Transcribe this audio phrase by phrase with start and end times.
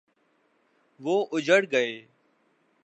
[0.99, 2.05] وہ اجڑ گئے۔